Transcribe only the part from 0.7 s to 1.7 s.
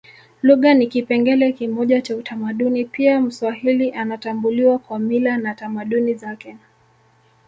ni kipengele